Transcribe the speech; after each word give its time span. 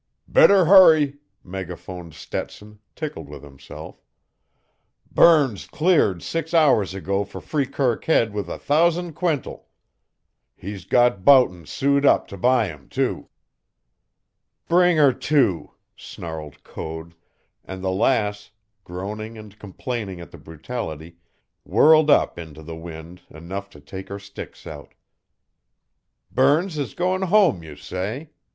"Better 0.27 0.65
hurry!" 0.65 1.17
megaphoned 1.43 2.15
Stetson, 2.15 2.79
tickled 2.95 3.29
with 3.29 3.43
himself. 3.43 4.01
"Burns 5.11 5.67
cleared 5.67 6.23
six 6.23 6.55
hours 6.55 6.95
ago 6.95 7.23
for 7.23 7.39
Freekirk 7.39 8.05
Head 8.05 8.33
with 8.33 8.49
a 8.49 8.57
thousand 8.57 9.13
quintal. 9.13 9.67
He's 10.57 10.85
got 10.85 11.23
Boughton 11.23 11.67
sewed 11.67 12.03
up 12.03 12.25
to 12.29 12.37
buy 12.39 12.67
'em, 12.71 12.89
too." 12.89 13.29
"Bring 14.67 14.97
her 14.97 15.13
to!" 15.13 15.73
snarled 15.95 16.63
Code, 16.63 17.13
and 17.63 17.83
the 17.83 17.91
Lass, 17.91 18.49
groaning 18.83 19.37
and 19.37 19.59
complaining 19.59 20.19
at 20.19 20.31
the 20.31 20.39
brutality, 20.39 21.17
whirled 21.63 22.09
up 22.09 22.39
into 22.39 22.63
the 22.63 22.75
wind 22.75 23.21
enough 23.29 23.69
to 23.69 23.79
take 23.79 24.09
her 24.09 24.17
sticks 24.17 24.65
out. 24.65 24.95
"Burns's 26.31 26.95
going 26.95 27.21
home, 27.21 27.61
you 27.61 27.75
say? 27.75 28.31